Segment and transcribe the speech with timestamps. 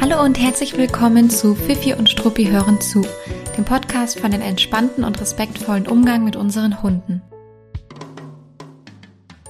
[0.00, 3.06] Hallo und herzlich willkommen zu Fifi und Struppi hören zu,
[3.56, 7.22] dem Podcast von den entspannten und respektvollen Umgang mit unseren Hunden.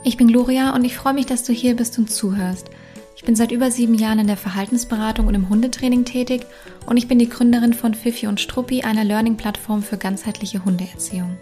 [0.04, 2.70] Ich bin Gloria und ich freue mich, dass du hier bist und zuhörst.
[3.16, 6.46] Ich bin seit über sieben Jahren in der Verhaltensberatung und im Hundetraining tätig
[6.86, 11.36] und ich bin die Gründerin von Fifi und Struppi, einer Learning-Plattform für ganzheitliche Hundeerziehung.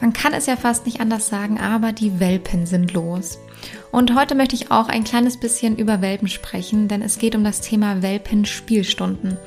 [0.00, 3.38] Man kann es ja fast nicht anders sagen, aber die Welpen sind los.
[3.90, 7.44] Und heute möchte ich auch ein kleines bisschen über Welpen sprechen, denn es geht um
[7.44, 9.38] das Thema Welpenspielstunden.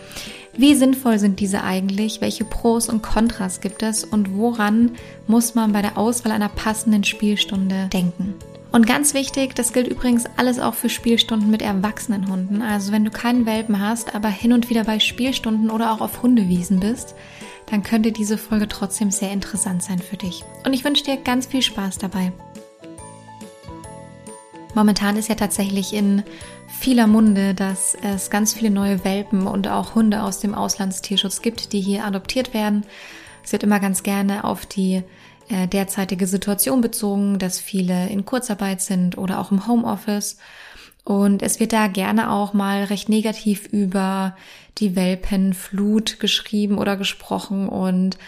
[0.58, 2.20] Wie sinnvoll sind diese eigentlich?
[2.20, 4.04] Welche Pros und Kontras gibt es?
[4.04, 4.92] Und woran
[5.28, 8.34] muss man bei der Auswahl einer passenden Spielstunde denken?
[8.72, 12.62] Und ganz wichtig, das gilt übrigens alles auch für Spielstunden mit erwachsenen Hunden.
[12.62, 16.22] Also wenn du keinen Welpen hast, aber hin und wieder bei Spielstunden oder auch auf
[16.22, 17.16] Hundewiesen bist,
[17.70, 20.44] dann könnte diese Folge trotzdem sehr interessant sein für dich.
[20.66, 22.32] Und ich wünsche dir ganz viel Spaß dabei.
[24.76, 26.24] Momentan ist ja tatsächlich in
[26.68, 31.74] vieler Munde, dass es ganz viele neue Welpen und auch Hunde aus dem Auslandstierschutz gibt,
[31.74, 32.86] die hier adoptiert werden.
[33.44, 35.04] Es wird immer ganz gerne auf die
[35.50, 40.38] äh, derzeitige Situation bezogen, dass viele in Kurzarbeit sind oder auch im Homeoffice.
[41.10, 44.36] Und es wird da gerne auch mal recht negativ über
[44.78, 48.20] die Welpenflut geschrieben oder gesprochen und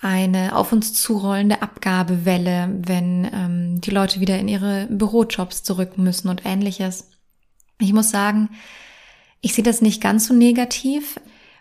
[0.00, 6.30] eine auf uns zurollende Abgabewelle, wenn ähm, die Leute wieder in ihre Bürojobs zurück müssen
[6.30, 7.10] und ähnliches.
[7.78, 8.48] Ich muss sagen,
[9.42, 11.20] ich sehe das nicht ganz so negativ,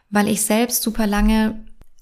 [0.10, 1.60] weil ich selbst super lange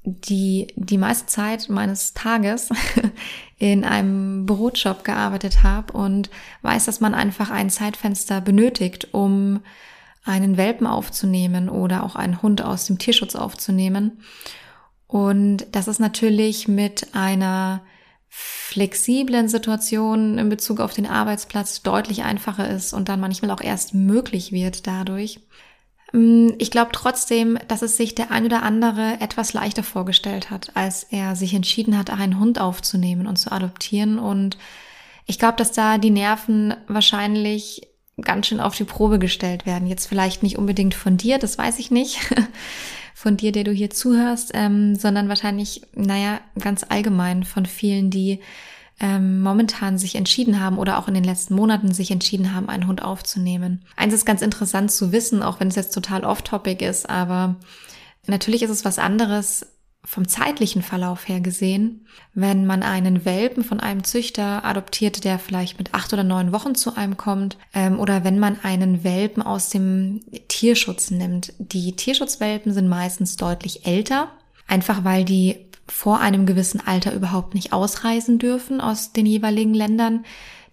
[0.10, 2.70] die, die meiste Zeit meines Tages
[3.58, 6.30] in einem Bürojob gearbeitet habe und
[6.62, 9.60] weiß, dass man einfach ein Zeitfenster benötigt, um
[10.24, 14.24] einen Welpen aufzunehmen oder auch einen Hund aus dem Tierschutz aufzunehmen.
[15.08, 17.82] Und das ist natürlich mit einer
[18.30, 23.94] flexiblen Situation in Bezug auf den Arbeitsplatz deutlich einfacher ist und dann manchmal auch erst
[23.94, 25.42] möglich wird dadurch.
[26.14, 30.72] Mm, ich glaube trotzdem, dass es sich der ein oder andere etwas leichter vorgestellt hat,
[30.76, 34.20] als er sich entschieden hat, einen Hund aufzunehmen und zu adoptieren.
[34.20, 34.58] Und
[35.26, 37.88] ich glaube, dass da die Nerven wahrscheinlich
[38.22, 39.88] ganz schön auf die Probe gestellt werden.
[39.88, 42.20] Jetzt vielleicht nicht unbedingt von dir, das weiß ich nicht.
[43.14, 48.42] von dir, der du hier zuhörst, ähm, sondern wahrscheinlich, naja, ganz allgemein von vielen, die
[49.00, 52.88] ähm, momentan sich entschieden haben oder auch in den letzten Monaten sich entschieden haben, einen
[52.88, 53.86] Hund aufzunehmen.
[53.96, 57.56] Eins ist ganz interessant zu wissen, auch wenn es jetzt total off-topic ist, aber
[58.26, 59.66] natürlich ist es was anderes,
[60.08, 65.80] vom zeitlichen Verlauf her gesehen, wenn man einen Welpen von einem Züchter adoptiert, der vielleicht
[65.80, 69.70] mit acht oder neun Wochen zu einem kommt, ähm, oder wenn man einen Welpen aus
[69.70, 71.52] dem Tierschutz nimmt.
[71.60, 74.30] Die Tierschutzwelpen sind meistens deutlich älter,
[74.66, 80.26] einfach weil die vor einem gewissen Alter überhaupt nicht ausreisen dürfen aus den jeweiligen Ländern.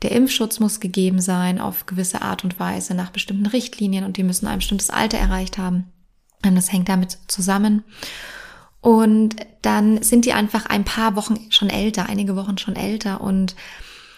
[0.03, 4.25] Der Impfschutz muss gegeben sein auf gewisse Art und Weise nach bestimmten Richtlinien und die
[4.25, 5.93] müssen ein bestimmtes Alter erreicht haben.
[6.43, 7.85] Das hängt damit zusammen.
[8.81, 13.23] Und dann sind die einfach ein paar Wochen schon älter, einige Wochen schon älter.
[13.23, 13.57] Und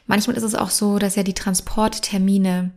[0.06, 2.72] manchmal ist es auch so, dass ja die Transporttermine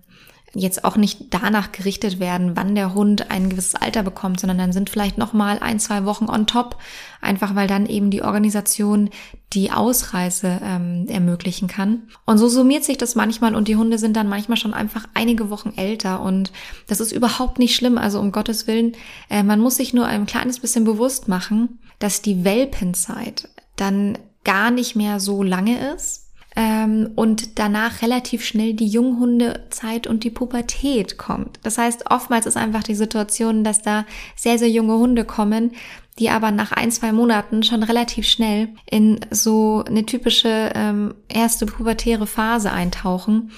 [0.53, 4.73] jetzt auch nicht danach gerichtet werden, wann der Hund ein gewisses Alter bekommt, sondern dann
[4.73, 6.77] sind vielleicht noch mal ein, zwei Wochen on top,
[7.21, 9.09] einfach weil dann eben die Organisation
[9.53, 12.03] die Ausreise ähm, ermöglichen kann.
[12.25, 15.49] Und so summiert sich das manchmal und die Hunde sind dann manchmal schon einfach einige
[15.49, 16.51] Wochen älter und
[16.87, 17.97] das ist überhaupt nicht schlimm.
[17.97, 18.93] Also um Gottes Willen,
[19.29, 24.71] äh, man muss sich nur ein kleines bisschen bewusst machen, dass die Welpenzeit dann gar
[24.71, 26.28] nicht mehr so lange ist
[26.59, 31.57] ähm, und danach relativ schnell die Junghundezeit und die Pubertät kommt.
[31.63, 34.05] Das heißt, oftmals ist einfach die Situation, dass da
[34.35, 35.71] sehr, sehr junge Hunde kommen,
[36.19, 41.65] die aber nach ein, zwei Monaten schon relativ schnell in so eine typische ähm, erste
[41.65, 43.51] pubertäre Phase eintauchen.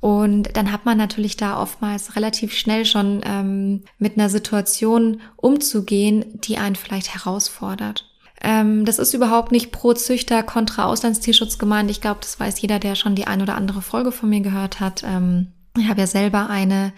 [0.00, 6.24] Und dann hat man natürlich da oftmals relativ schnell schon ähm, mit einer Situation umzugehen,
[6.40, 8.09] die einen vielleicht herausfordert.
[8.42, 11.90] Ähm, das ist überhaupt nicht pro Züchter kontra Auslandstierschutz gemeint.
[11.90, 14.80] Ich glaube, das weiß jeder, der schon die ein oder andere Folge von mir gehört
[14.80, 15.02] hat.
[15.04, 16.92] Ähm, ich habe ja selber eine,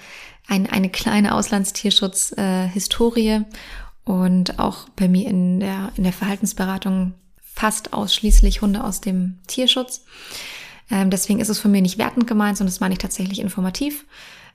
[0.47, 3.45] ein, eine kleine Auslandstierschutz-Historie äh,
[4.05, 10.05] und auch bei mir in der, in der Verhaltensberatung fast ausschließlich Hunde aus dem Tierschutz.
[10.91, 14.05] Ähm, deswegen ist es von mir nicht wertend gemeint, sondern das meine ich tatsächlich informativ.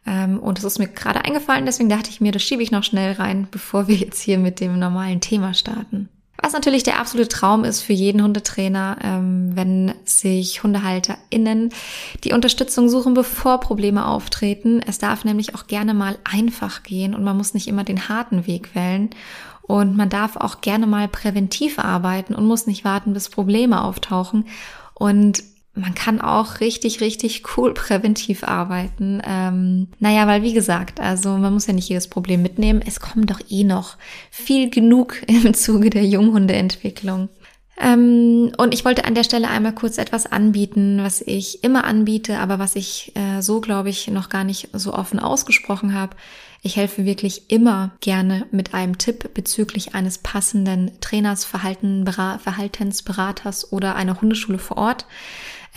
[0.06, 2.84] Ähm, und es ist mir gerade eingefallen, deswegen dachte ich mir, das schiebe ich noch
[2.84, 6.10] schnell rein, bevor wir jetzt hier mit dem normalen Thema starten.
[6.42, 11.72] Was natürlich der absolute Traum ist für jeden Hundetrainer, ähm, wenn sich HundehalterInnen
[12.24, 14.82] die Unterstützung suchen, bevor Probleme auftreten.
[14.86, 18.46] Es darf nämlich auch gerne mal einfach gehen und man muss nicht immer den harten
[18.46, 19.10] Weg wählen.
[19.64, 24.46] Und man darf auch gerne mal präventiv arbeiten und muss nicht warten, bis Probleme auftauchen.
[24.94, 25.44] Und
[25.78, 29.22] man kann auch richtig, richtig cool präventiv arbeiten.
[29.26, 32.82] Ähm, naja, weil wie gesagt, also man muss ja nicht jedes Problem mitnehmen.
[32.86, 33.98] Es kommt doch eh noch
[34.32, 37.30] viel genug im Zuge der Junghundeentwicklung.
[37.80, 42.40] Ähm, und ich wollte an der Stelle einmal kurz etwas anbieten, was ich immer anbiete,
[42.40, 46.16] aber was ich äh, so, glaube ich, noch gar nicht so offen ausgesprochen habe.
[46.64, 53.96] Ich helfe wirklich immer gerne mit einem Tipp bezüglich eines passenden Trainers, Verhalten, Verhaltensberaters oder
[53.96, 55.06] einer Hundeschule vor Ort.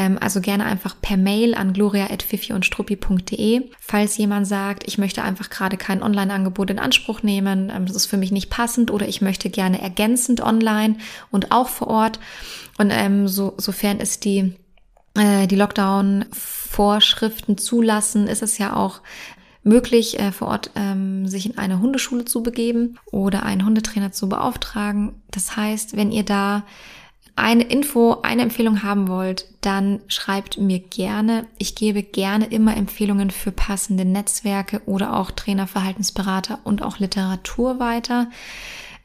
[0.01, 3.69] Ähm, also gerne einfach per Mail an gloria.fifi-und-struppi.de.
[3.79, 8.07] Falls jemand sagt, ich möchte einfach gerade kein Online-Angebot in Anspruch nehmen, ähm, das ist
[8.07, 10.97] für mich nicht passend oder ich möchte gerne ergänzend online
[11.31, 12.19] und auch vor Ort.
[12.79, 14.55] Und ähm, so, sofern es die
[15.17, 19.03] äh, die Lockdown-Vorschriften zulassen, ist es ja auch
[19.63, 24.31] möglich, äh, vor Ort ähm, sich in eine Hundeschule zu begeben oder einen Hundetrainer zu
[24.31, 25.21] beauftragen.
[25.31, 26.65] Das heißt, wenn ihr da
[27.37, 31.47] eine Info, eine Empfehlung haben wollt, dann schreibt mir gerne.
[31.59, 37.79] Ich gebe gerne immer Empfehlungen für passende Netzwerke oder auch Trainer, Verhaltensberater und auch Literatur
[37.79, 38.31] weiter.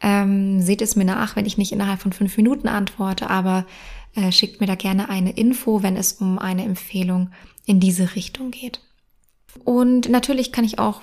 [0.01, 3.65] Ähm, seht es mir nach, wenn ich nicht innerhalb von fünf Minuten antworte, aber
[4.15, 7.31] äh, schickt mir da gerne eine Info, wenn es um eine Empfehlung
[7.65, 8.81] in diese Richtung geht.
[9.63, 11.01] Und natürlich kann ich auch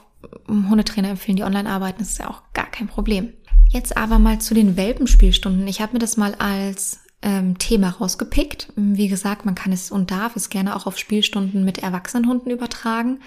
[0.49, 2.01] Hundetrainer empfehlen, die online arbeiten.
[2.01, 3.33] Das ist ja auch gar kein Problem.
[3.69, 5.67] Jetzt aber mal zu den Welpenspielstunden.
[5.67, 8.69] Ich habe mir das mal als ähm, Thema rausgepickt.
[8.77, 12.51] Wie gesagt, man kann es und darf es gerne auch auf Spielstunden mit erwachsenen Hunden
[12.51, 13.21] übertragen.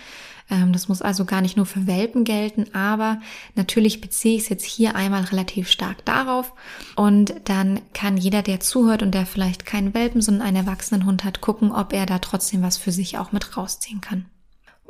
[0.50, 3.20] Ähm, das muss also gar nicht nur für Welpen gelten, aber
[3.56, 6.54] natürlich beziehe ich es jetzt hier einmal relativ stark darauf.
[6.96, 11.24] Und dann kann jeder, der zuhört und der vielleicht keinen Welpen, sondern einen erwachsenen Hund
[11.24, 14.26] hat, gucken, ob er da trotzdem was für sich auch mit rausziehen kann.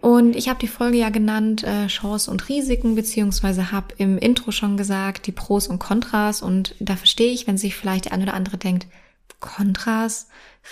[0.06, 4.52] Und ich habe die Folge ja genannt äh, Chance und Risiken, beziehungsweise habe im Intro
[4.52, 6.44] schon gesagt, die Pros und Kontras.
[6.44, 8.86] Und da verstehe ich, wenn sich vielleicht der eine oder andere denkt,
[9.40, 10.28] Kontras,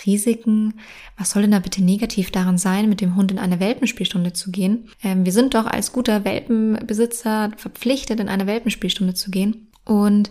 [0.06, 0.74] Risiken,
[1.18, 4.52] was soll denn da bitte negativ daran sein, mit dem Hund in eine Welpenspielstunde zu
[4.52, 4.88] gehen?
[5.02, 9.66] Ähm, wir sind doch als guter Welpenbesitzer verpflichtet, in eine Welpenspielstunde zu gehen.
[9.84, 10.30] Und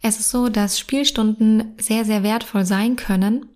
[0.00, 3.46] es ist so, dass Spielstunden sehr, sehr wertvoll sein können,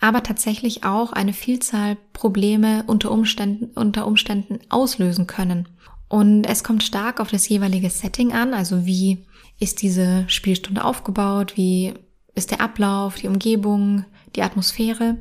[0.00, 5.68] aber tatsächlich auch eine Vielzahl Probleme unter Umständen, unter Umständen auslösen können.
[6.08, 9.24] Und es kommt stark auf das jeweilige Setting an, also wie
[9.58, 11.94] ist diese Spielstunde aufgebaut, wie
[12.34, 14.04] ist der Ablauf, die Umgebung,
[14.36, 15.16] die Atmosphäre.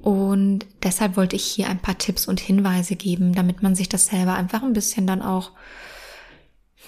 [0.00, 4.06] Und deshalb wollte ich hier ein paar Tipps und Hinweise geben, damit man sich das
[4.06, 5.52] selber einfach ein bisschen dann auch,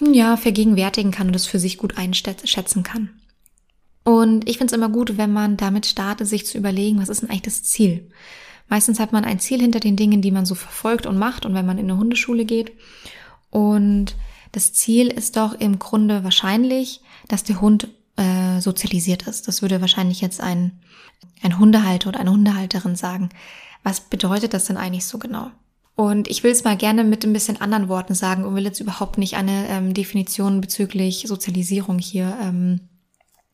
[0.01, 3.11] ja, vergegenwärtigen kann und es für sich gut einschätzen kann.
[4.05, 7.23] Und ich finde es immer gut, wenn man damit startet, sich zu überlegen, was ist
[7.23, 8.07] denn eigentlich das Ziel?
[8.69, 11.55] Meistens hat man ein Ziel hinter den Dingen, die man so verfolgt und macht und
[11.55, 12.71] wenn man in eine Hundeschule geht.
[13.49, 14.15] Und
[14.51, 19.47] das Ziel ist doch im Grunde wahrscheinlich, dass der Hund äh, sozialisiert ist.
[19.47, 20.79] Das würde wahrscheinlich jetzt ein,
[21.41, 23.29] ein Hundehalter oder eine Hundehalterin sagen.
[23.81, 25.49] Was bedeutet das denn eigentlich so genau?
[25.95, 28.81] Und ich will es mal gerne mit ein bisschen anderen Worten sagen und will jetzt
[28.81, 32.81] überhaupt nicht eine ähm, Definition bezüglich Sozialisierung hier ähm,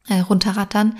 [0.08, 0.98] äh, runterrattern,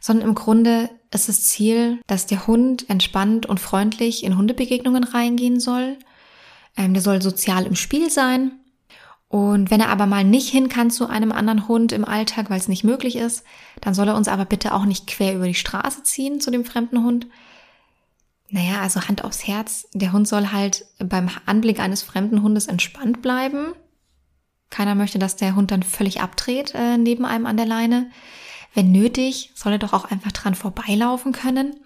[0.00, 5.60] sondern im Grunde ist das Ziel, dass der Hund entspannt und freundlich in Hundebegegnungen reingehen
[5.60, 5.98] soll.
[6.76, 8.52] Ähm, der soll sozial im Spiel sein.
[9.28, 12.58] Und wenn er aber mal nicht hin kann zu einem anderen Hund im Alltag, weil
[12.58, 13.44] es nicht möglich ist,
[13.80, 16.66] dann soll er uns aber bitte auch nicht quer über die Straße ziehen zu dem
[16.66, 17.26] fremden Hund.
[18.50, 19.88] Naja, also Hand aufs Herz.
[19.94, 23.72] Der Hund soll halt beim Anblick eines fremden Hundes entspannt bleiben.
[24.72, 28.10] Keiner möchte, dass der Hund dann völlig abdreht äh, neben einem an der Leine.
[28.74, 31.76] Wenn nötig, soll er doch auch einfach dran vorbeilaufen können.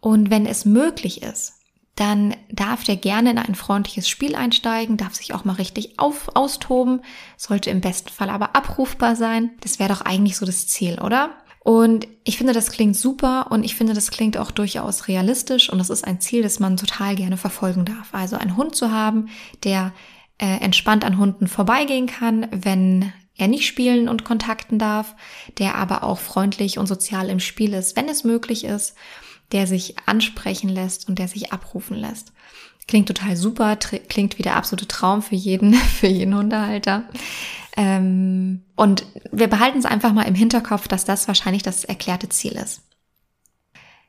[0.00, 1.54] Und wenn es möglich ist,
[1.94, 6.28] dann darf der gerne in ein freundliches Spiel einsteigen, darf sich auch mal richtig auf,
[6.34, 7.02] austoben,
[7.36, 9.52] sollte im besten Fall aber abrufbar sein.
[9.60, 11.30] Das wäre doch eigentlich so das Ziel, oder?
[11.60, 15.78] Und ich finde, das klingt super und ich finde, das klingt auch durchaus realistisch und
[15.78, 18.08] das ist ein Ziel, das man total gerne verfolgen darf.
[18.12, 19.28] Also einen Hund zu haben,
[19.64, 19.92] der
[20.38, 25.14] äh, entspannt an Hunden vorbeigehen kann, wenn er nicht spielen und kontakten darf,
[25.58, 28.94] der aber auch freundlich und sozial im Spiel ist, wenn es möglich ist,
[29.52, 32.32] der sich ansprechen lässt und der sich abrufen lässt.
[32.86, 37.04] Klingt total super, klingt wie der absolute Traum für jeden, für jeden Hundehalter.
[37.76, 42.52] Ähm, und wir behalten es einfach mal im Hinterkopf, dass das wahrscheinlich das erklärte Ziel
[42.52, 42.82] ist.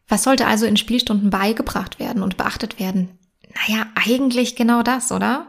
[0.08, 3.10] Was sollte also in Spielstunden beigebracht werden und beachtet werden?
[3.68, 5.48] Naja, eigentlich genau das, oder?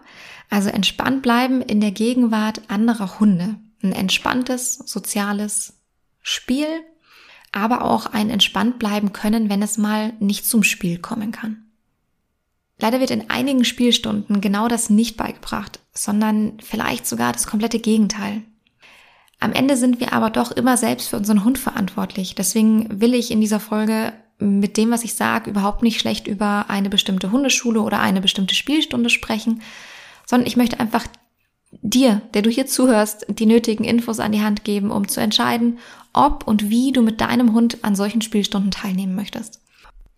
[0.50, 3.56] Also entspannt bleiben in der Gegenwart anderer Hunde.
[3.82, 5.74] Ein entspanntes, soziales
[6.20, 6.66] Spiel,
[7.52, 11.64] aber auch ein entspannt bleiben können, wenn es mal nicht zum Spiel kommen kann.
[12.78, 18.42] Leider wird in einigen Spielstunden genau das nicht beigebracht, sondern vielleicht sogar das komplette Gegenteil.
[19.38, 22.34] Am Ende sind wir aber doch immer selbst für unseren Hund verantwortlich.
[22.34, 26.66] Deswegen will ich in dieser Folge mit dem, was ich sage, überhaupt nicht schlecht über
[26.68, 29.62] eine bestimmte Hundeschule oder eine bestimmte Spielstunde sprechen,
[30.30, 31.08] sondern ich möchte einfach
[31.82, 35.78] dir, der du hier zuhörst, die nötigen Infos an die Hand geben, um zu entscheiden,
[36.12, 39.60] ob und wie du mit deinem Hund an solchen Spielstunden teilnehmen möchtest.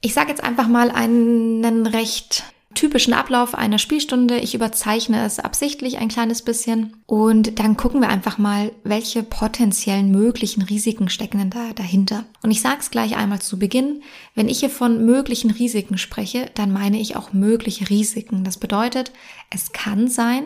[0.02, 4.38] Ich sage jetzt einfach mal einen recht typischen Ablauf einer Spielstunde.
[4.38, 10.10] Ich überzeichne es absichtlich ein kleines bisschen und dann gucken wir einfach mal, welche potenziellen
[10.10, 12.24] möglichen Risiken stecken denn da dahinter.
[12.42, 14.02] Und ich sage es gleich einmal zu Beginn,
[14.34, 18.44] wenn ich hier von möglichen Risiken spreche, dann meine ich auch mögliche Risiken.
[18.44, 19.12] Das bedeutet,
[19.50, 20.44] es kann sein,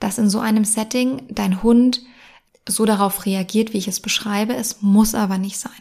[0.00, 2.02] dass in so einem Setting dein Hund
[2.68, 4.54] so darauf reagiert, wie ich es beschreibe.
[4.54, 5.72] Es muss aber nicht sein.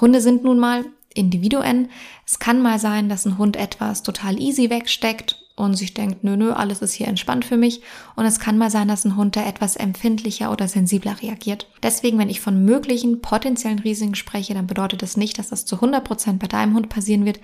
[0.00, 1.88] Hunde sind nun mal Individuen.
[2.26, 6.36] Es kann mal sein, dass ein Hund etwas total easy wegsteckt und sich denkt, nö,
[6.36, 7.82] nö, alles ist hier entspannt für mich.
[8.16, 11.66] Und es kann mal sein, dass ein Hund da etwas empfindlicher oder sensibler reagiert.
[11.82, 15.76] Deswegen, wenn ich von möglichen potenziellen Risiken spreche, dann bedeutet das nicht, dass das zu
[15.76, 17.40] 100 Prozent bei deinem Hund passieren wird,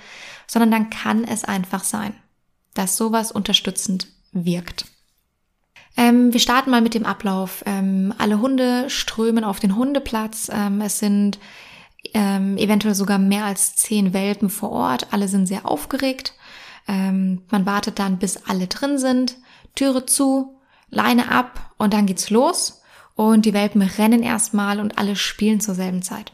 [0.46, 2.14] sondern dann kann es einfach sein,
[2.74, 4.86] dass sowas unterstützend wirkt.
[5.96, 7.62] Ähm, wir starten mal mit dem Ablauf.
[7.66, 10.50] Ähm, alle Hunde strömen auf den Hundeplatz.
[10.52, 11.38] Ähm, es sind
[12.14, 15.12] ähm, eventuell sogar mehr als zehn Welpen vor Ort.
[15.12, 16.34] Alle sind sehr aufgeregt.
[16.88, 19.36] Ähm, man wartet dann, bis alle drin sind.
[19.74, 20.58] Türe zu,
[20.90, 22.82] Leine ab und dann geht's los.
[23.14, 26.32] Und die Welpen rennen erstmal und alle spielen zur selben Zeit.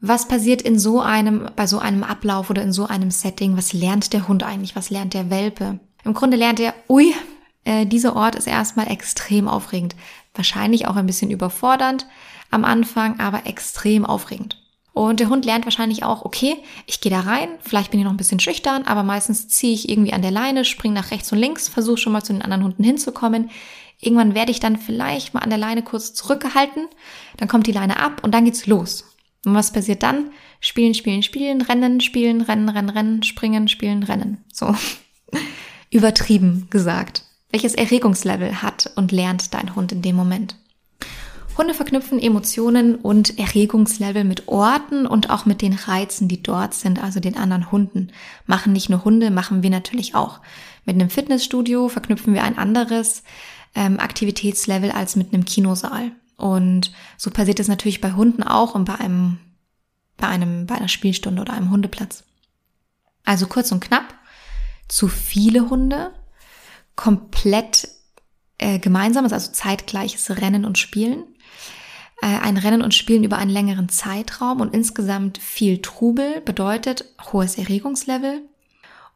[0.00, 3.56] Was passiert in so einem, bei so einem Ablauf oder in so einem Setting?
[3.56, 4.76] Was lernt der Hund eigentlich?
[4.76, 5.78] Was lernt der Welpe?
[6.04, 7.14] Im Grunde lernt er, ui,
[7.64, 9.96] äh, dieser Ort ist erstmal extrem aufregend.
[10.34, 12.06] Wahrscheinlich auch ein bisschen überfordernd
[12.50, 14.60] am Anfang, aber extrem aufregend.
[14.94, 18.12] Und der Hund lernt wahrscheinlich auch, okay, ich gehe da rein, vielleicht bin ich noch
[18.12, 21.38] ein bisschen schüchtern, aber meistens ziehe ich irgendwie an der Leine, springe nach rechts und
[21.38, 23.50] links, versuche schon mal zu den anderen Hunden hinzukommen.
[24.00, 26.86] Irgendwann werde ich dann vielleicht mal an der Leine kurz zurückgehalten,
[27.38, 29.04] dann kommt die Leine ab und dann geht's los.
[29.44, 30.30] Und was passiert dann?
[30.60, 34.44] Spielen, spielen, spielen, rennen, spielen, rennen, rennen, rennen, springen, spielen, rennen.
[34.52, 34.76] So.
[35.90, 37.24] Übertrieben gesagt.
[37.50, 40.56] Welches Erregungslevel hat und lernt dein Hund in dem Moment?
[41.56, 47.02] Hunde verknüpfen Emotionen und Erregungslevel mit Orten und auch mit den Reizen, die dort sind,
[47.02, 48.10] also den anderen Hunden.
[48.46, 50.40] Machen nicht nur Hunde, machen wir natürlich auch.
[50.84, 53.22] Mit einem Fitnessstudio verknüpfen wir ein anderes
[53.74, 56.10] ähm, Aktivitätslevel als mit einem Kinosaal.
[56.36, 59.38] Und so passiert es natürlich bei Hunden auch und bei einem,
[60.16, 62.24] bei einem, bei einer Spielstunde oder einem Hundeplatz.
[63.24, 64.14] Also kurz und knapp,
[64.88, 66.12] zu viele Hunde,
[66.96, 67.88] komplett
[68.58, 71.24] äh, gemeinsames, also zeitgleiches Rennen und Spielen
[72.28, 78.42] ein Rennen und Spielen über einen längeren Zeitraum und insgesamt viel Trubel bedeutet hohes Erregungslevel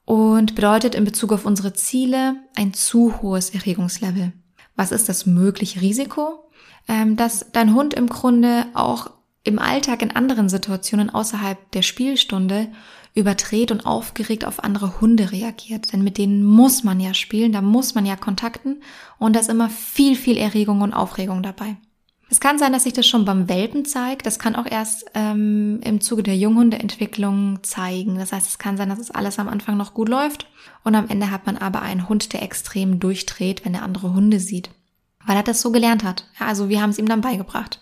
[0.04, 4.32] und bedeutet in Bezug auf unsere Ziele ein zu hohes Erregungslevel.
[4.76, 6.50] Was ist das mögliche Risiko?
[6.86, 9.10] Ähm, dass dein Hund im Grunde auch
[9.44, 12.68] im Alltag in anderen Situationen außerhalb der Spielstunde
[13.14, 15.92] überdreht und aufgeregt auf andere Hunde reagiert.
[15.92, 18.82] Denn mit denen muss man ja spielen, da muss man ja kontakten
[19.18, 21.76] und da ist immer viel, viel Erregung und Aufregung dabei.
[22.30, 24.26] Es kann sein, dass sich das schon beim Welpen zeigt.
[24.26, 28.18] Das kann auch erst ähm, im Zuge der Junghundeentwicklung zeigen.
[28.18, 30.46] Das heißt, es kann sein, dass es alles am Anfang noch gut läuft
[30.84, 34.40] und am Ende hat man aber einen Hund, der extrem durchdreht, wenn er andere Hunde
[34.40, 34.70] sieht.
[35.24, 36.26] Weil er das so gelernt hat.
[36.38, 37.80] Ja, also wir haben es ihm dann beigebracht.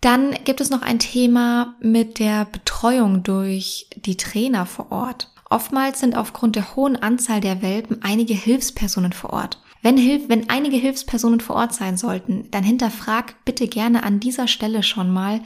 [0.00, 5.32] Dann gibt es noch ein Thema mit der Betreuung durch die Trainer vor Ort.
[5.48, 9.60] Oftmals sind aufgrund der hohen Anzahl der Welpen einige Hilfspersonen vor Ort.
[9.84, 14.48] Wenn, Hilf wenn einige Hilfspersonen vor Ort sein sollten, dann hinterfrag bitte gerne an dieser
[14.48, 15.42] Stelle schon mal,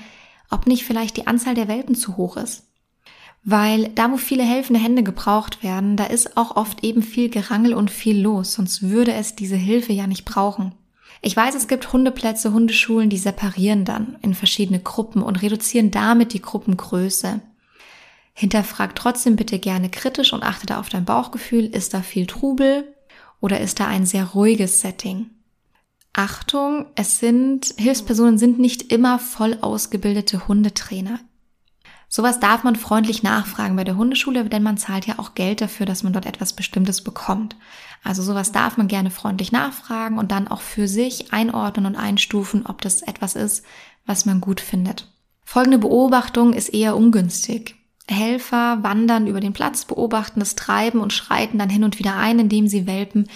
[0.49, 2.69] ob nicht vielleicht die Anzahl der Welpen zu hoch ist.
[3.43, 7.75] Weil da, wo viele helfende Hände gebraucht werden, da ist auch oft eben viel Gerangel
[7.75, 10.73] und viel los, sonst würde es diese Hilfe ja nicht brauchen.
[11.21, 16.33] Ich weiß, es gibt Hundeplätze, Hundeschulen, die separieren dann in verschiedene Gruppen und reduzieren damit
[16.33, 17.41] die Gruppengröße.
[18.35, 21.65] Hinterfrag trotzdem bitte gerne kritisch und achte da auf dein Bauchgefühl.
[21.65, 22.95] Ist da viel Trubel?
[23.41, 25.31] Oder ist da ein sehr ruhiges Setting?
[26.13, 31.21] Achtung, es sind, Hilfspersonen sind nicht immer voll ausgebildete Hundetrainer.
[32.09, 35.85] Sowas darf man freundlich nachfragen bei der Hundeschule, denn man zahlt ja auch Geld dafür,
[35.85, 37.55] dass man dort etwas Bestimmtes bekommt.
[38.03, 42.65] Also sowas darf man gerne freundlich nachfragen und dann auch für sich einordnen und einstufen,
[42.65, 43.65] ob das etwas ist,
[44.07, 45.13] was man gut findet.
[45.45, 47.78] Folgende Beobachtung ist eher ungünstig.
[48.09, 52.39] Helfer wandern über den Platz, beobachten das Treiben und schreiten dann hin und wieder ein,
[52.39, 53.29] indem sie Welpen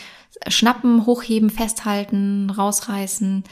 [0.49, 3.45] schnappen, hochheben, festhalten, rausreißen.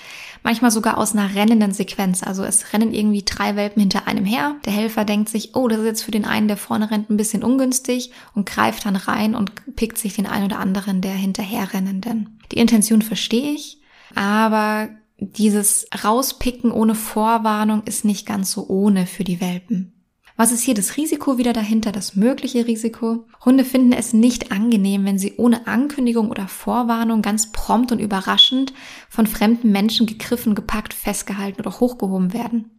[0.42, 2.22] Manchmal sogar aus einer rennenden Sequenz.
[2.22, 4.56] Also es rennen irgendwie drei Welpen hinter einem her.
[4.64, 7.16] Der Helfer denkt sich, oh, das ist jetzt für den einen, der vorne rennt, ein
[7.16, 12.38] bisschen ungünstig und greift dann rein und pickt sich den einen oder anderen der hinterherrennenden.
[12.52, 13.80] Die Intention verstehe ich,
[14.14, 19.99] aber dieses Rauspicken ohne Vorwarnung ist nicht ganz so ohne für die Welpen.
[20.40, 23.26] Was ist hier das Risiko wieder dahinter, das mögliche Risiko?
[23.44, 28.72] Hunde finden es nicht angenehm, wenn sie ohne Ankündigung oder Vorwarnung ganz prompt und überraschend
[29.10, 32.70] von fremden Menschen gegriffen, gepackt, festgehalten oder hochgehoben werden.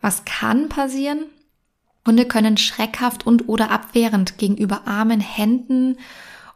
[0.00, 1.26] Was kann passieren?
[2.04, 5.98] Hunde können schreckhaft und oder abwehrend gegenüber Armen, Händen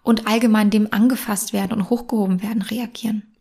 [0.03, 3.36] und allgemein dem angefasst werden und hochgehoben werden reagieren.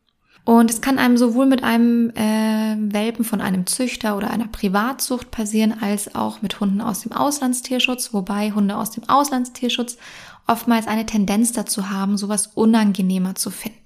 [0.46, 5.32] Und es kann einem sowohl mit einem äh, Welpen von einem Züchter oder einer Privatzucht
[5.32, 9.98] passieren, als auch mit Hunden aus dem Auslandstierschutz, wobei Hunde aus dem Auslandstierschutz
[10.46, 13.80] oftmals eine Tendenz dazu haben, sowas unangenehmer zu finden.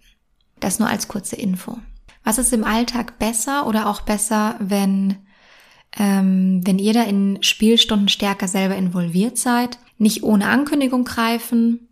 [0.60, 1.78] Das nur als kurze Info.
[2.26, 5.16] Was ist im Alltag besser oder auch besser, wenn,
[5.98, 9.80] ähm, wenn ihr da in Spielstunden stärker selber involviert seid?
[9.98, 11.88] Nicht ohne Ankündigung greifen,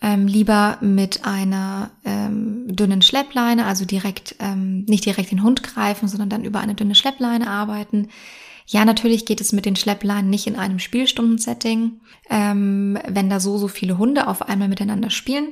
[0.00, 2.39] ähm, lieber mit einer ähm,
[2.80, 6.94] dünnen Schleppleine, also direkt ähm, nicht direkt den Hund greifen, sondern dann über eine dünne
[6.94, 8.08] Schleppleine arbeiten.
[8.66, 13.58] Ja, natürlich geht es mit den Schleppleinen nicht in einem Spielstundensetting, ähm, wenn da so,
[13.58, 15.48] so viele Hunde auf einmal miteinander spielen.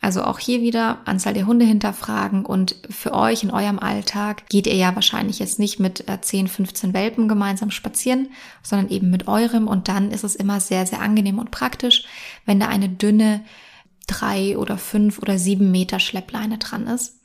[0.00, 4.66] Also auch hier wieder Anzahl der Hunde hinterfragen und für euch in eurem Alltag geht
[4.66, 8.30] ihr ja wahrscheinlich jetzt nicht mit 10, äh, 15 Welpen gemeinsam spazieren,
[8.64, 12.04] sondern eben mit eurem und dann ist es immer sehr, sehr angenehm und praktisch,
[12.46, 13.44] wenn da eine dünne
[14.06, 17.20] drei oder fünf oder sieben Meter Schleppleine dran ist.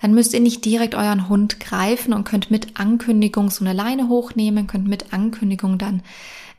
[0.00, 4.08] Dann müsst ihr nicht direkt euren Hund greifen und könnt mit Ankündigung so eine Leine
[4.08, 6.02] hochnehmen, könnt mit Ankündigung dann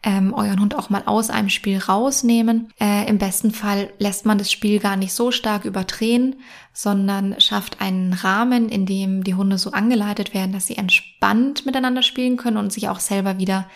[0.03, 2.69] ähm, euren Hund auch mal aus einem Spiel rausnehmen.
[2.79, 6.37] Äh, Im besten Fall lässt man das Spiel gar nicht so stark überdrehen,
[6.73, 12.01] sondern schafft einen Rahmen, in dem die Hunde so angeleitet werden, dass sie entspannt miteinander
[12.01, 13.67] spielen können und sich auch selber wieder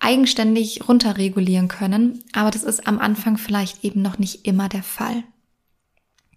[0.00, 5.24] eigenständig runterregulieren können, aber das ist am Anfang vielleicht eben noch nicht immer der Fall.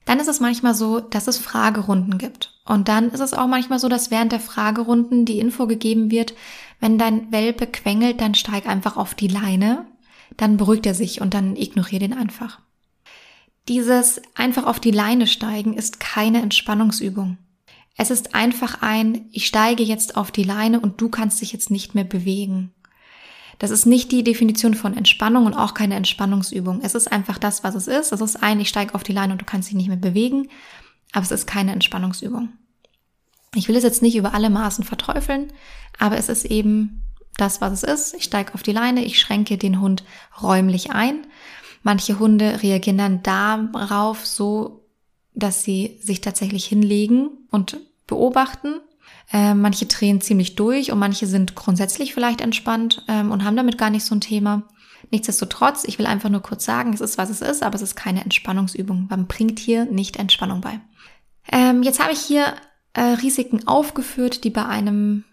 [0.06, 2.54] Dann ist es manchmal so, dass es Fragerunden gibt.
[2.66, 6.34] Und dann ist es auch manchmal so, dass während der Fragerunden die Info gegeben wird,
[6.80, 9.86] wenn dein Welpe quengelt, dann steig einfach auf die Leine,
[10.38, 12.60] dann beruhigt er sich und dann ignoriere den einfach.
[13.68, 17.38] Dieses einfach auf die Leine steigen ist keine Entspannungsübung.
[17.98, 21.72] Es ist einfach ein, ich steige jetzt auf die Leine und du kannst dich jetzt
[21.72, 22.72] nicht mehr bewegen.
[23.60, 26.82] Das ist nicht die Definition von Entspannung und auch keine Entspannungsübung.
[26.84, 28.12] Es ist einfach das, was es ist.
[28.12, 30.50] Es ist ein, ich steige auf die Leine und du kannst dich nicht mehr bewegen,
[31.12, 32.50] aber es ist keine Entspannungsübung.
[33.56, 35.52] Ich will es jetzt nicht über alle Maßen verteufeln,
[35.98, 37.02] aber es ist eben
[37.38, 38.14] das, was es ist.
[38.14, 40.04] Ich steige auf die Leine, ich schränke den Hund
[40.42, 41.26] räumlich ein.
[41.82, 44.84] Manche Hunde reagieren dann darauf so,
[45.34, 48.82] dass sie sich tatsächlich hinlegen und beobachten
[49.32, 53.78] äh, manche drehen ziemlich durch und manche sind grundsätzlich vielleicht entspannt ähm, und haben damit
[53.78, 54.64] gar nicht so ein Thema.
[55.12, 57.96] Nichtsdestotrotz, ich will einfach nur kurz sagen, es ist, was es ist, aber es ist
[57.96, 59.08] keine Entspannungsübung.
[59.10, 60.80] Man bringt hier nicht Entspannung bei.
[61.52, 62.56] Ähm, jetzt habe ich hier
[62.94, 65.24] äh, Risiken aufgeführt, die bei einem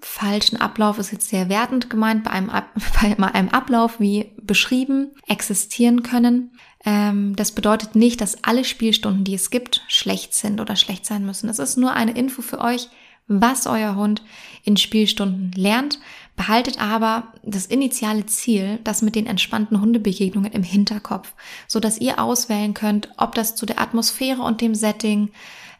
[0.00, 2.70] falschen Ablauf ist jetzt sehr wertend gemeint, bei einem, Ab
[3.18, 6.52] bei einem Ablauf wie beschrieben existieren können.
[6.84, 11.26] Ähm, das bedeutet nicht, dass alle Spielstunden, die es gibt, schlecht sind oder schlecht sein
[11.26, 11.48] müssen.
[11.48, 12.88] Es ist nur eine Info für euch,
[13.30, 14.22] was euer Hund
[14.64, 16.00] in Spielstunden lernt,
[16.36, 21.34] behaltet aber das initiale Ziel, das mit den entspannten Hundebegegnungen im Hinterkopf,
[21.68, 25.30] so dass ihr auswählen könnt, ob das zu der Atmosphäre und dem Setting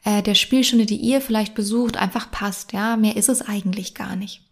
[0.04, 2.72] äh, der Spielstunde, die ihr vielleicht besucht, einfach passt.
[2.72, 4.42] Ja, mehr ist es eigentlich gar nicht.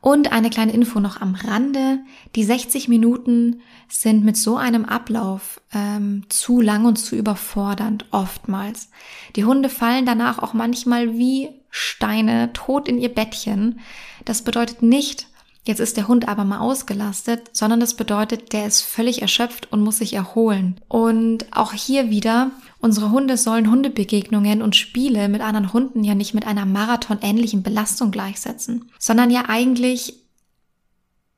[0.00, 2.00] Und eine kleine Info noch am Rande.
[2.36, 8.90] Die 60 Minuten sind mit so einem Ablauf ähm, zu lang und zu überfordernd oftmals.
[9.34, 13.78] Die Hunde fallen danach auch manchmal wie Steine tot in ihr Bettchen.
[14.24, 15.28] Das bedeutet nicht,
[15.64, 19.82] jetzt ist der Hund aber mal ausgelastet, sondern das bedeutet, der ist völlig erschöpft und
[19.82, 20.80] muss sich erholen.
[20.88, 26.34] Und auch hier wieder, unsere Hunde sollen Hundebegegnungen und Spiele mit anderen Hunden ja nicht
[26.34, 30.14] mit einer marathonähnlichen Belastung gleichsetzen, sondern ja eigentlich,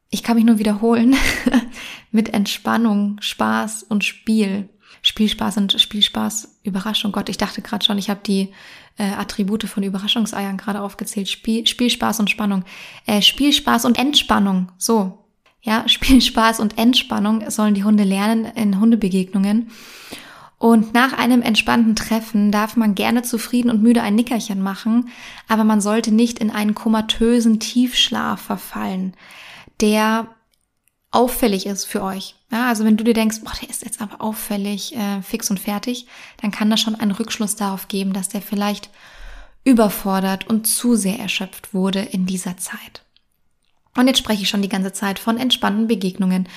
[0.08, 1.16] ich kann mich nur wiederholen,
[2.10, 4.70] mit Entspannung, Spaß und Spiel.
[5.10, 7.10] Spielspaß und Spielspaß, Überraschung.
[7.10, 8.50] Gott, ich dachte gerade schon, ich habe die
[8.96, 11.28] äh, Attribute von Überraschungseiern gerade aufgezählt.
[11.28, 12.64] Spiel, Spielspaß und Spannung.
[13.06, 14.70] Äh, Spielspaß und Entspannung.
[14.78, 15.24] So.
[15.62, 19.72] Ja, Spielspaß und Entspannung sollen die Hunde lernen in Hundebegegnungen.
[20.58, 25.08] Und nach einem entspannten Treffen darf man gerne zufrieden und müde ein Nickerchen machen,
[25.48, 29.14] aber man sollte nicht in einen komatösen Tiefschlaf verfallen,
[29.80, 30.28] der
[31.10, 32.36] auffällig ist für euch.
[32.50, 35.60] Ja, also wenn du dir denkst, boah, der ist jetzt aber auffällig, äh, fix und
[35.60, 36.06] fertig,
[36.40, 38.90] dann kann das schon einen Rückschluss darauf geben, dass der vielleicht
[39.64, 43.02] überfordert und zu sehr erschöpft wurde in dieser Zeit.
[43.96, 46.48] Und jetzt spreche ich schon die ganze Zeit von entspannten Begegnungen.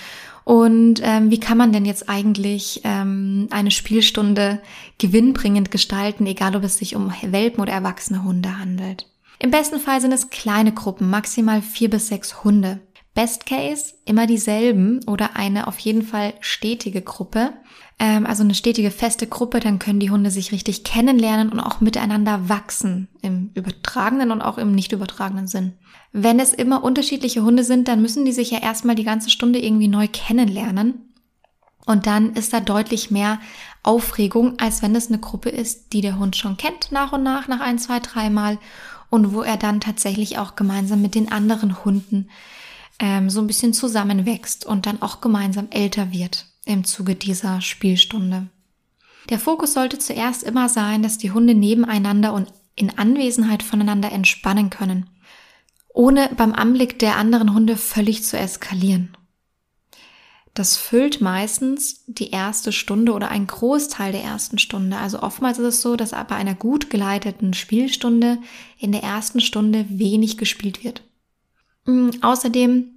[0.46, 4.62] Und ähm, wie kann man denn jetzt eigentlich ähm, eine Spielstunde
[4.98, 9.08] gewinnbringend gestalten, egal ob es sich um Welpen oder erwachsene Hunde handelt?
[9.40, 12.80] Im besten Fall sind es kleine Gruppen, maximal vier bis sechs Hunde.
[13.14, 17.54] Best Case immer dieselben oder eine auf jeden Fall stetige Gruppe.
[18.00, 21.80] Ähm, also eine stetige, feste Gruppe, dann können die Hunde sich richtig kennenlernen und auch
[21.80, 23.08] miteinander wachsen.
[23.22, 25.74] Im übertragenen und auch im nicht übertragenen Sinn.
[26.12, 29.60] Wenn es immer unterschiedliche Hunde sind, dann müssen die sich ja erstmal die ganze Stunde
[29.60, 31.10] irgendwie neu kennenlernen.
[31.86, 33.40] Und dann ist da deutlich mehr
[33.84, 37.48] Aufregung, als wenn es eine Gruppe ist, die der Hund schon kennt nach und nach,
[37.48, 38.58] nach ein, zwei, dreimal
[39.10, 42.30] und wo er dann tatsächlich auch gemeinsam mit den anderen Hunden
[43.00, 48.48] ähm, so ein bisschen zusammenwächst und dann auch gemeinsam älter wird im Zuge dieser Spielstunde.
[49.30, 54.70] Der Fokus sollte zuerst immer sein, dass die Hunde nebeneinander und in Anwesenheit voneinander entspannen
[54.70, 55.10] können,
[55.94, 59.16] ohne beim Anblick der anderen Hunde völlig zu eskalieren.
[60.54, 64.98] Das füllt meistens die erste Stunde oder ein Großteil der ersten Stunde.
[64.98, 68.38] Also oftmals ist es so, dass bei einer gut geleiteten Spielstunde
[68.78, 71.02] in der ersten Stunde wenig gespielt wird.
[71.86, 72.90] Mm, außerdem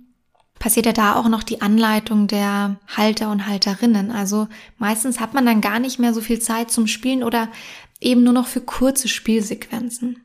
[0.59, 4.11] passiert ja da auch noch die Anleitung der Halter und Halterinnen.
[4.11, 7.49] Also meistens hat man dann gar nicht mehr so viel Zeit zum Spielen oder
[8.01, 10.23] eben nur noch für kurze Spielsequenzen.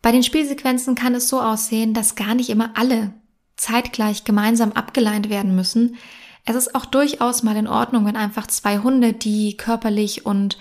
[0.00, 3.14] Bei den Spielsequenzen kann es so aussehen, dass gar nicht immer alle
[3.56, 5.96] zeitgleich gemeinsam abgeleint werden müssen,
[6.44, 10.58] es ist auch durchaus mal in Ordnung, wenn einfach zwei Hunde, die körperlich und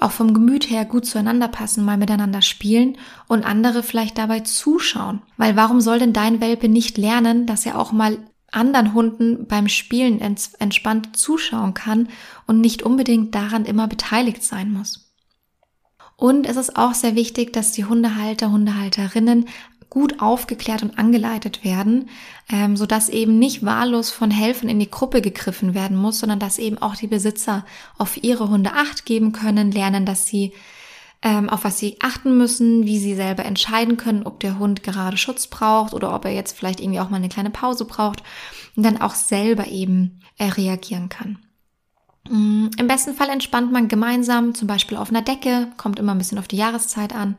[0.00, 5.22] auch vom Gemüt her gut zueinander passen, mal miteinander spielen und andere vielleicht dabei zuschauen.
[5.36, 8.18] Weil warum soll denn dein Welpe nicht lernen, dass er auch mal
[8.50, 12.08] anderen Hunden beim Spielen entspannt zuschauen kann
[12.46, 15.12] und nicht unbedingt daran immer beteiligt sein muss?
[16.16, 19.46] Und es ist auch sehr wichtig, dass die Hundehalter, Hundehalterinnen
[19.90, 22.08] gut aufgeklärt und angeleitet werden,
[22.50, 26.38] ähm, so dass eben nicht wahllos von Helfern in die Gruppe gegriffen werden muss, sondern
[26.38, 27.64] dass eben auch die Besitzer
[27.96, 30.52] auf ihre Hunde Acht geben können, lernen, dass sie
[31.22, 35.16] ähm, auf was sie achten müssen, wie sie selber entscheiden können, ob der Hund gerade
[35.16, 38.22] Schutz braucht oder ob er jetzt vielleicht irgendwie auch mal eine kleine Pause braucht
[38.76, 41.38] und dann auch selber eben äh, reagieren kann.
[42.28, 46.18] Mm, Im besten Fall entspannt man gemeinsam, zum Beispiel auf einer Decke, kommt immer ein
[46.18, 47.36] bisschen auf die Jahreszeit an.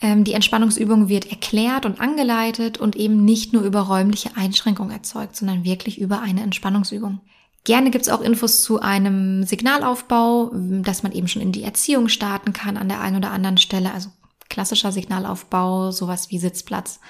[0.00, 5.36] Ähm, die Entspannungsübung wird erklärt und angeleitet und eben nicht nur über räumliche Einschränkungen erzeugt,
[5.36, 7.20] sondern wirklich über eine Entspannungsübung.
[7.64, 12.52] Gerne gibt's auch Infos zu einem Signalaufbau, dass man eben schon in die Erziehung starten
[12.52, 13.92] kann an der einen oder anderen Stelle.
[13.92, 14.10] Also
[14.48, 17.00] klassischer Signalaufbau, sowas wie Sitzplatz.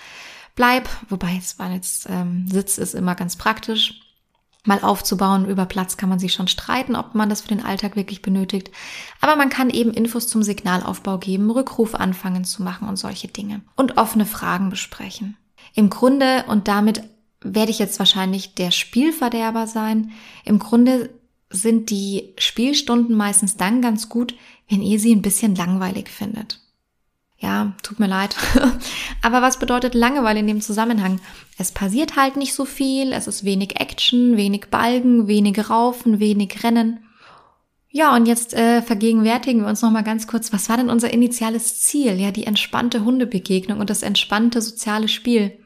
[0.56, 4.00] Bleib, wobei es war jetzt ähm, Sitz ist immer ganz praktisch
[4.64, 5.46] mal aufzubauen.
[5.46, 8.70] Über Platz kann man sich schon streiten, ob man das für den Alltag wirklich benötigt.
[9.20, 13.62] Aber man kann eben Infos zum Signalaufbau geben, Rückruf anfangen zu machen und solche Dinge.
[13.76, 15.36] Und offene Fragen besprechen.
[15.74, 17.02] Im Grunde, und damit
[17.40, 20.12] werde ich jetzt wahrscheinlich der Spielverderber sein,
[20.44, 21.10] im Grunde
[21.50, 24.34] sind die Spielstunden meistens dann ganz gut,
[24.68, 26.60] wenn ihr sie ein bisschen langweilig findet.
[27.40, 28.36] Ja, tut mir leid.
[29.22, 31.20] Aber was bedeutet Langeweile in dem Zusammenhang?
[31.56, 36.64] Es passiert halt nicht so viel, es ist wenig Action, wenig Balgen, wenig Raufen, wenig
[36.64, 37.04] Rennen.
[37.90, 41.12] Ja, und jetzt äh, vergegenwärtigen wir uns noch mal ganz kurz, was war denn unser
[41.12, 42.20] initiales Ziel?
[42.20, 45.56] Ja, die entspannte Hundebegegnung und das entspannte soziale Spiel.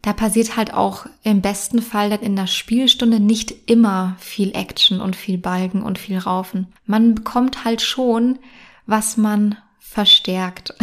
[0.00, 5.00] Da passiert halt auch im besten Fall dann in der Spielstunde nicht immer viel Action
[5.00, 6.72] und viel Balgen und viel Raufen.
[6.86, 8.40] Man bekommt halt schon,
[8.86, 9.56] was man
[9.92, 10.74] verstärkt.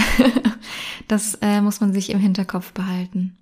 [1.07, 3.37] das äh, muss man sich im Hinterkopf behalten.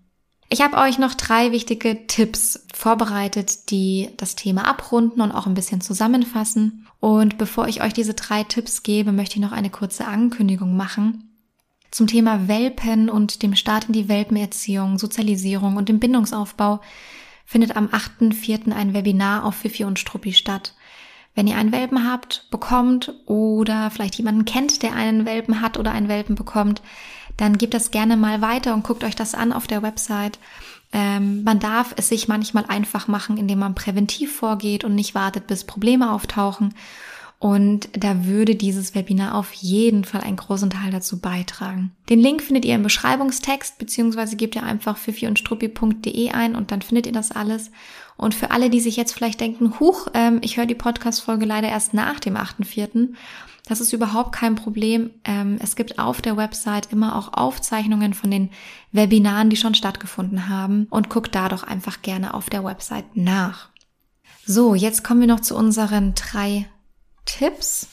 [0.50, 5.54] Ich habe euch noch drei wichtige Tipps vorbereitet, die das Thema abrunden und auch ein
[5.54, 6.88] bisschen zusammenfassen.
[7.00, 11.28] Und bevor ich euch diese drei Tipps gebe, möchte ich noch eine kurze Ankündigung machen
[11.92, 16.82] zum Thema Welpen und dem Start in die Welpenerziehung, Sozialisierung und dem Bindungsaufbau
[17.46, 18.72] findet am 8.4.
[18.74, 20.74] ein Webinar auf Fifi und Struppi statt.
[21.38, 25.92] Wenn ihr einen Welpen habt, bekommt oder vielleicht jemanden kennt, der einen Welpen hat oder
[25.92, 26.82] einen Welpen bekommt,
[27.38, 30.40] dann gebt das gerne mal weiter und guckt euch das an auf der Website.
[30.92, 35.46] Ähm, man darf es sich manchmal einfach machen, indem man präventiv vorgeht und nicht wartet,
[35.46, 36.74] bis Probleme auftauchen.
[37.38, 41.92] Und da würde dieses Webinar auf jeden Fall einen großen Teil dazu beitragen.
[42.10, 46.72] Den Link findet ihr im Beschreibungstext, beziehungsweise gebt ihr einfach fifi und struppi.de ein und
[46.72, 47.70] dann findet ihr das alles.
[48.18, 51.70] Und für alle, die sich jetzt vielleicht denken, huch, ähm, ich höre die Podcast-Folge leider
[51.70, 53.14] erst nach dem 8.4.,
[53.68, 55.12] das ist überhaupt kein Problem.
[55.26, 58.50] Ähm, es gibt auf der Website immer auch Aufzeichnungen von den
[58.94, 63.70] Webinaren, die schon stattgefunden haben und guckt da doch einfach gerne auf der Website nach.
[64.46, 66.70] So, jetzt kommen wir noch zu unseren drei
[67.26, 67.90] Tipps.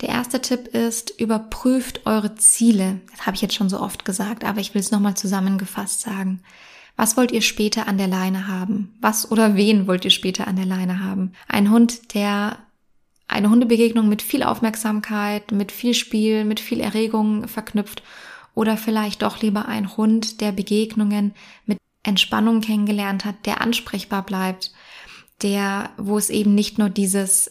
[0.00, 3.02] Der erste Tipp ist, überprüft eure Ziele.
[3.10, 6.42] Das habe ich jetzt schon so oft gesagt, aber ich will es nochmal zusammengefasst sagen.
[6.96, 8.94] Was wollt ihr später an der Leine haben?
[9.00, 11.32] Was oder wen wollt ihr später an der Leine haben?
[11.48, 12.58] Ein Hund, der
[13.26, 18.02] eine Hundebegegnung mit viel Aufmerksamkeit, mit viel Spiel, mit viel Erregung verknüpft
[18.54, 21.34] oder vielleicht doch lieber ein Hund, der Begegnungen
[21.66, 24.72] mit Entspannung kennengelernt hat, der ansprechbar bleibt,
[25.42, 27.48] der, wo es eben nicht nur dieses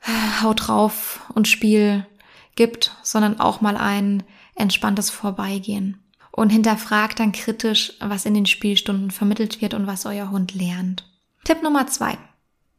[0.00, 2.06] äh, Haut drauf und Spiel
[2.54, 4.22] gibt, sondern auch mal ein
[4.54, 6.01] entspanntes Vorbeigehen.
[6.32, 11.04] Und hinterfragt dann kritisch, was in den Spielstunden vermittelt wird und was euer Hund lernt.
[11.44, 12.16] Tipp Nummer zwei.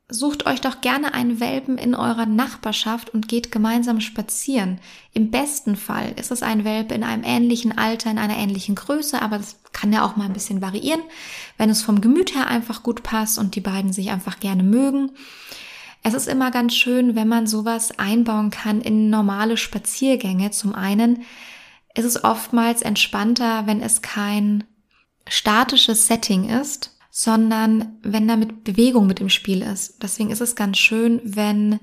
[0.09, 4.79] Sucht euch doch gerne einen Welpen in eurer Nachbarschaft und geht gemeinsam spazieren.
[5.13, 9.21] Im besten Fall ist es ein Welpe in einem ähnlichen Alter, in einer ähnlichen Größe,
[9.21, 11.01] aber das kann ja auch mal ein bisschen variieren,
[11.57, 15.11] wenn es vom Gemüt her einfach gut passt und die beiden sich einfach gerne mögen.
[16.03, 20.51] Es ist immer ganz schön, wenn man sowas einbauen kann in normale Spaziergänge.
[20.51, 21.23] Zum einen
[21.95, 24.63] ist es oftmals entspannter, wenn es kein
[25.27, 30.01] statisches Setting ist, sondern wenn damit Bewegung mit im Spiel ist.
[30.01, 31.79] Deswegen ist es ganz schön, wenn,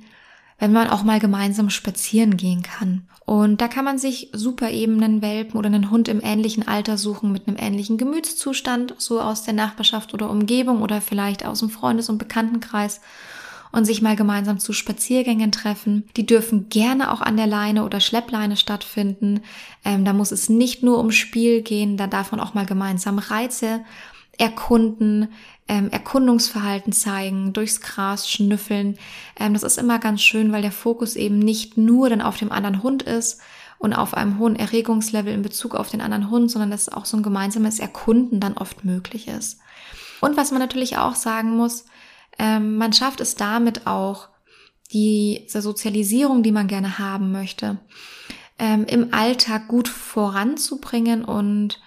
[0.58, 3.06] wenn man auch mal gemeinsam spazieren gehen kann.
[3.24, 6.98] Und da kann man sich super eben einen Welpen oder einen Hund im ähnlichen Alter
[6.98, 11.70] suchen, mit einem ähnlichen Gemütszustand, so aus der Nachbarschaft oder Umgebung oder vielleicht aus dem
[11.70, 13.00] Freundes- und Bekanntenkreis
[13.72, 16.08] und sich mal gemeinsam zu Spaziergängen treffen.
[16.16, 19.42] Die dürfen gerne auch an der Leine oder Schleppleine stattfinden.
[19.84, 23.18] Ähm, da muss es nicht nur um Spiel gehen, da darf man auch mal gemeinsam
[23.18, 23.84] Reize
[24.38, 25.28] erkunden,
[25.68, 28.98] ähm, Erkundungsverhalten zeigen, durchs Gras schnüffeln.
[29.38, 32.50] Ähm, das ist immer ganz schön, weil der Fokus eben nicht nur dann auf dem
[32.50, 33.40] anderen Hund ist
[33.78, 37.16] und auf einem hohen Erregungslevel in Bezug auf den anderen Hund, sondern dass auch so
[37.16, 39.60] ein gemeinsames Erkunden dann oft möglich ist.
[40.20, 41.84] Und was man natürlich auch sagen muss,
[42.38, 44.28] ähm, man schafft es damit auch,
[44.92, 47.78] diese Sozialisierung, die man gerne haben möchte,
[48.58, 51.80] ähm, im Alltag gut voranzubringen und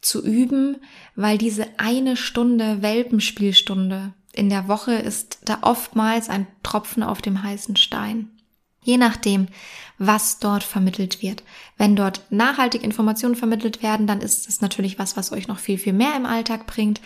[0.00, 0.78] zu üben,
[1.14, 7.42] weil diese eine Stunde Welpenspielstunde in der Woche ist da oftmals ein Tropfen auf dem
[7.42, 8.30] heißen Stein.
[8.82, 9.48] Je nachdem,
[9.98, 11.42] was dort vermittelt wird.
[11.76, 15.76] Wenn dort nachhaltig Informationen vermittelt werden, dann ist es natürlich was, was euch noch viel,
[15.76, 17.00] viel mehr im Alltag bringt.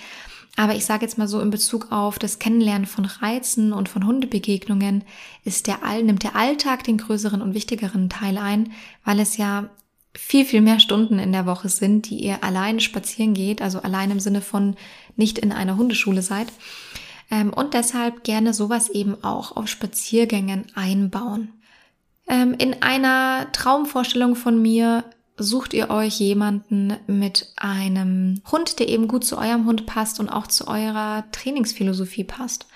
[0.57, 4.07] Aber ich sage jetzt mal so in Bezug auf das Kennenlernen von Reizen und von
[4.07, 5.03] Hundebegegnungen
[5.45, 8.73] ist der All, nimmt der Alltag den größeren und wichtigeren Teil ein,
[9.05, 9.69] weil es ja
[10.17, 14.13] viel, viel mehr Stunden in der Woche sind, die ihr alleine spazieren geht, also allein
[14.13, 14.77] im Sinne von
[15.17, 16.53] nicht in einer Hundeschule seid.
[17.31, 21.53] Ähm, und deshalb gerne sowas eben auch auf Spaziergängen einbauen.
[22.29, 25.05] Ähm, in einer Traumvorstellung von mir
[25.37, 30.29] sucht ihr euch jemanden mit einem Hund, der eben gut zu eurem Hund passt und
[30.29, 32.67] auch zu eurer Trainingsphilosophie passt.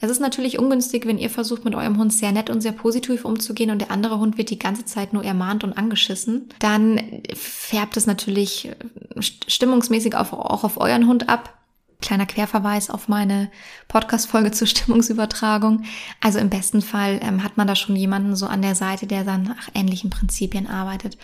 [0.00, 3.24] Es ist natürlich ungünstig, wenn ihr versucht, mit eurem Hund sehr nett und sehr positiv
[3.24, 6.48] umzugehen und der andere Hund wird die ganze Zeit nur ermahnt und angeschissen.
[6.58, 8.72] Dann färbt es natürlich
[9.20, 11.61] stimmungsmäßig auch auf euren Hund ab.
[12.02, 13.50] Kleiner Querverweis auf meine
[13.88, 15.84] Podcast-Folge zur Stimmungsübertragung.
[16.20, 19.24] Also im besten Fall ähm, hat man da schon jemanden so an der Seite, der
[19.24, 21.16] dann nach ähnlichen Prinzipien arbeitet.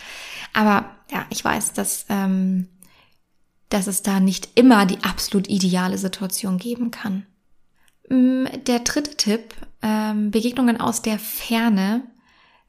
[0.53, 2.67] Aber ja, ich weiß, dass, ähm,
[3.69, 7.27] dass es da nicht immer die absolut ideale Situation geben kann.
[8.09, 12.01] Mm, der dritte Tipp, ähm, Begegnungen aus der Ferne,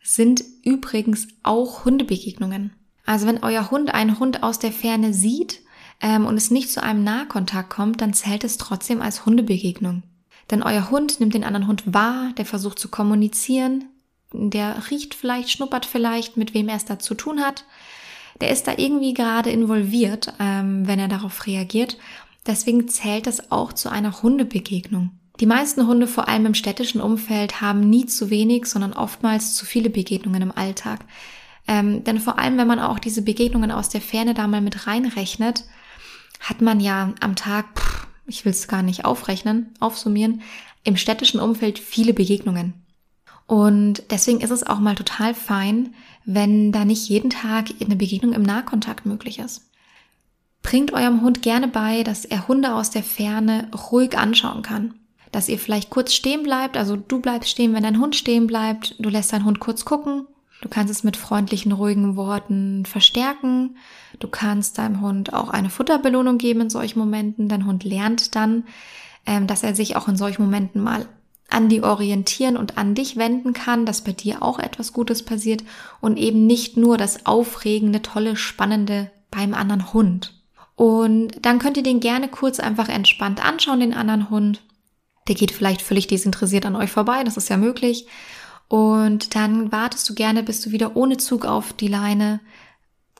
[0.03, 2.73] sind übrigens auch Hundebegegnungen.
[3.07, 5.61] Also wenn euer Hund einen Hund aus der Ferne sieht
[6.00, 10.02] ähm, und es nicht zu einem Nahkontakt kommt, dann zählt es trotzdem als Hundebegegnung.
[10.50, 13.84] Denn euer Hund nimmt den anderen Hund wahr, der versucht zu kommunizieren,
[14.32, 17.64] der riecht vielleicht, schnuppert vielleicht, mit wem er es da zu tun hat.
[18.40, 21.98] Der ist da irgendwie gerade involviert, ähm, wenn er darauf reagiert.
[22.46, 25.10] Deswegen zählt das auch zu einer Hundebegegnung.
[25.40, 29.64] Die meisten Hunde, vor allem im städtischen Umfeld, haben nie zu wenig, sondern oftmals zu
[29.66, 31.00] viele Begegnungen im Alltag.
[31.66, 34.86] Ähm, denn vor allem, wenn man auch diese Begegnungen aus der Ferne da mal mit
[34.86, 35.64] reinrechnet,
[36.40, 37.66] hat man ja am Tag,
[38.26, 40.42] ich will es gar nicht aufrechnen, aufsummieren,
[40.83, 42.74] im städtischen Umfeld viele Begegnungen.
[43.46, 48.33] Und deswegen ist es auch mal total fein, wenn da nicht jeden Tag eine Begegnung
[48.33, 49.70] im Nahkontakt möglich ist.
[50.62, 54.94] Bringt eurem Hund gerne bei, dass er Hunde aus der Ferne ruhig anschauen kann
[55.33, 58.96] dass ihr vielleicht kurz stehen bleibt, also du bleibst stehen, wenn dein Hund stehen bleibt,
[58.98, 60.26] du lässt deinen Hund kurz gucken,
[60.61, 63.77] du kannst es mit freundlichen, ruhigen Worten verstärken,
[64.18, 68.64] du kannst deinem Hund auch eine Futterbelohnung geben in solchen Momenten, dein Hund lernt dann,
[69.27, 71.07] ähm, dass er sich auch in solchen Momenten mal
[71.51, 75.64] an die orientieren und an dich wenden kann, dass bei dir auch etwas Gutes passiert
[76.01, 80.35] und eben nicht nur das aufregende, tolle, spannende beim anderen Hund.
[80.77, 84.62] Und dann könnt ihr den gerne kurz einfach entspannt anschauen, den anderen Hund.
[85.29, 88.07] Der geht vielleicht völlig desinteressiert an euch vorbei, das ist ja möglich.
[88.70, 92.38] Und dann wartest du gerne, bis du wieder ohne Zug auf die Leine,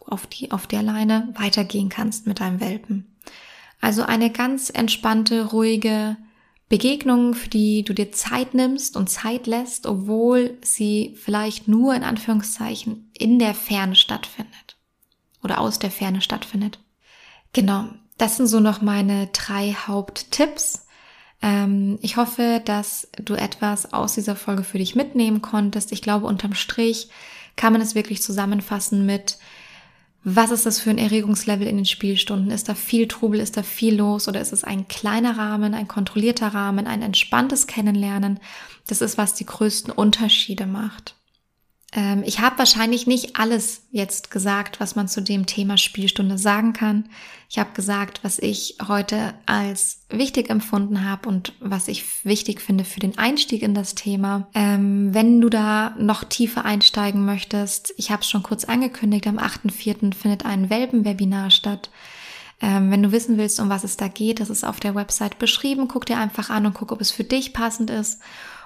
[0.07, 3.19] auf die, auf der Leine weitergehen kannst mit deinem Welpen.
[3.81, 6.17] Also eine ganz entspannte, ruhige
[6.69, 12.05] Begegnung, für die du dir Zeit nimmst und Zeit lässt, obwohl sie vielleicht nur in
[12.05, 14.77] Anführungszeichen in der Ferne stattfindet
[15.43, 16.79] oder aus der Ferne stattfindet.
[17.53, 17.89] Genau.
[18.19, 20.87] Das sind so noch meine drei Haupttipps.
[21.43, 25.93] Ähm, ich hoffe, dass du etwas aus dieser Folge für dich mitnehmen konntest.
[25.93, 27.09] Ich glaube, unterm Strich
[27.57, 29.39] kann man es wirklich zusammenfassen mit,
[30.23, 32.51] was ist das für ein Erregungslevel in den Spielstunden?
[32.51, 35.89] Ist da viel Trubel, ist da viel los oder ist es ein kleiner Rahmen, ein
[35.89, 38.39] kontrollierter Rahmen, ein entspanntes Kennenlernen?
[38.87, 41.15] Das ist, was die größten Unterschiede macht.
[41.93, 46.73] Ähm, ich habe wahrscheinlich nicht alles jetzt gesagt, was man zu dem Thema Spielstunde sagen
[46.73, 47.09] kann.
[47.49, 52.85] Ich habe gesagt, was ich heute als wichtig empfunden habe und was ich wichtig finde
[52.85, 54.47] für den Einstieg in das Thema.
[54.55, 59.39] Ähm, wenn du da noch tiefer einsteigen möchtest, ich habe es schon kurz angekündigt, am
[59.39, 60.15] 8.4.
[60.15, 61.91] findet ein Welpen-Webinar statt.
[62.63, 65.39] Ähm, wenn du wissen willst, um was es da geht, das ist auf der Website
[65.39, 65.89] beschrieben.
[65.89, 68.21] Guck dir einfach an und guck, ob es für dich passend ist.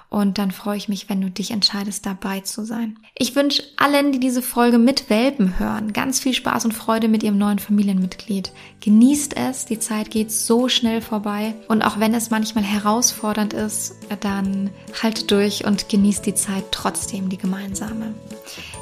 [0.09, 2.97] Und dann freue ich mich, wenn du dich entscheidest, dabei zu sein.
[3.17, 7.23] Ich wünsche allen, die diese Folge mit Welpen hören, ganz viel Spaß und Freude mit
[7.23, 8.51] ihrem neuen Familienmitglied.
[8.81, 11.55] Genießt es, die Zeit geht so schnell vorbei.
[11.67, 14.69] Und auch wenn es manchmal herausfordernd ist, dann
[15.01, 18.13] halt durch und genießt die Zeit trotzdem, die gemeinsame.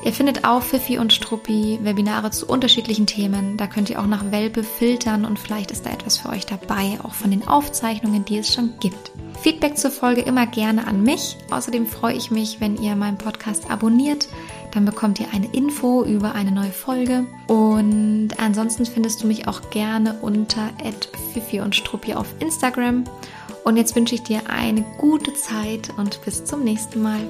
[0.03, 3.55] Ihr findet auf Fifi und Struppi Webinare zu unterschiedlichen Themen.
[3.57, 6.99] Da könnt ihr auch nach Welpe filtern und vielleicht ist da etwas für euch dabei,
[7.03, 9.11] auch von den Aufzeichnungen, die es schon gibt.
[9.41, 11.37] Feedback zur Folge immer gerne an mich.
[11.51, 14.27] Außerdem freue ich mich, wenn ihr meinen Podcast abonniert.
[14.71, 17.25] Dann bekommt ihr eine Info über eine neue Folge.
[17.47, 20.69] Und ansonsten findest du mich auch gerne unter
[21.33, 23.03] Fifi und Struppi auf Instagram.
[23.63, 27.21] Und jetzt wünsche ich dir eine gute Zeit und bis zum nächsten Mal.